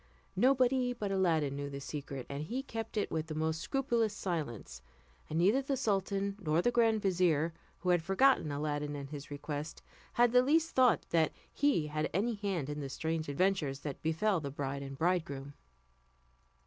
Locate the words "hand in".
12.33-12.79